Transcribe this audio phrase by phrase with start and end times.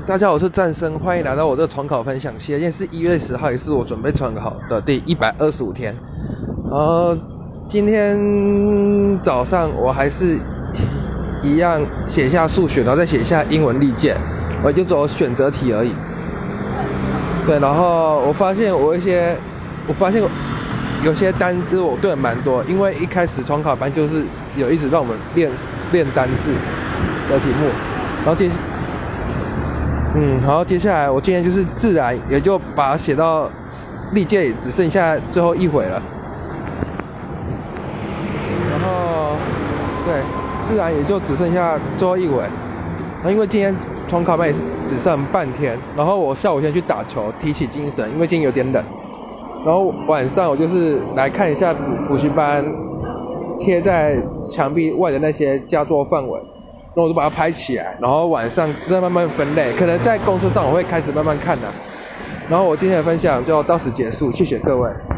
[0.00, 2.46] 大家好，我是战生，欢迎来到我这个重考分享期。
[2.46, 5.94] 今天是一月十号，也是我准备重考的第一百二十五天。
[6.70, 7.14] 然后
[7.68, 8.18] 今天
[9.22, 10.38] 早上我还是
[11.42, 14.16] 一样写下数学，然后再写下英文例件，
[14.64, 15.92] 我就走选择题而已。
[17.46, 19.36] 对，然后我发现我一些，
[19.86, 20.22] 我发现
[21.04, 24.24] 有些单词我对蛮多，因为一开始重考班就是
[24.56, 25.50] 有一直让我们练
[25.92, 26.50] 练单字
[27.30, 27.68] 的题目，
[28.24, 28.50] 然后接。
[30.14, 33.48] 嗯，好，接下来我今天就是自然，也就把它写到
[34.12, 36.02] 历届只剩下最后一回了。
[38.70, 39.36] 然后，
[40.04, 40.20] 对，
[40.68, 42.42] 自然也就只剩下最后一回。
[43.24, 43.74] 那因为今天
[44.06, 48.84] 重考班也是只剩半天，然后我下午先去打球，提起精神，因为今天有点冷。
[49.64, 52.62] 然后晚上我就是来看一下补补习班
[53.60, 54.18] 贴在
[54.50, 56.38] 墙壁外的那些佳作范文。
[56.94, 59.72] 那我就把它拍起来，然后晚上再慢慢分类。
[59.74, 61.66] 可能在公车上我会开始慢慢看的。
[62.48, 64.90] 然后我今天的分享就到此结束，谢谢各位。